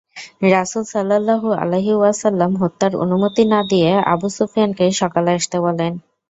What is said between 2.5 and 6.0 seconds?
হত্যার অনুমতি না দিয়ে আবু সুফিয়ানকে সকালে আসতে বলেন।